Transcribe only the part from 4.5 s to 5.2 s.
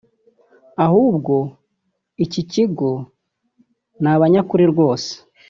rwose